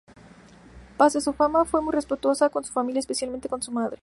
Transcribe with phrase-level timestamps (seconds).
[0.97, 3.99] Pese a su fama, fue muy respetuosa con su familia, especialmente con su madre.